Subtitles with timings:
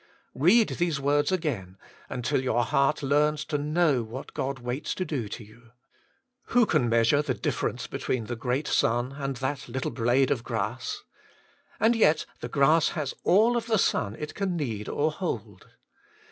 [0.17, 1.77] * Read these words again,
[2.09, 5.73] until your heart learns to know what God waits to do to you.
[6.45, 11.03] Who can measure the difference between the great sun and that little blade of grass?
[11.79, 15.67] and yet the grass has all of the sun it can need or hold.